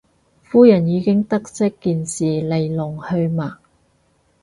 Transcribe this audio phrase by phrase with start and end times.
[0.43, 3.57] 夫人已經得悉件事來龍去脈